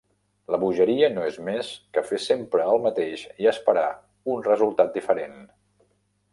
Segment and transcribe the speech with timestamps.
[0.53, 3.87] La bogeria no és més que fer sempre el mateix i esperar
[4.37, 5.41] un resultat diferent.